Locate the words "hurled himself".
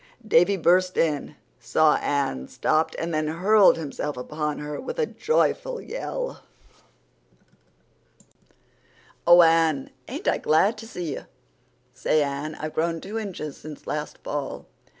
3.27-4.17